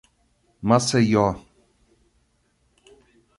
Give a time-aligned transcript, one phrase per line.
[0.63, 1.35] Maceió